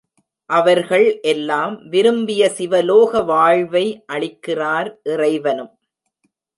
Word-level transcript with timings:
அவர்கள் 0.49 1.19
எல்லாம் 1.21 1.75
விரும்பிய 1.89 2.49
சிவலோக 2.49 3.23
வாழ்வை 3.23 3.85
அளிக்கிறார் 4.13 4.89
இறைவனும். 5.03 5.73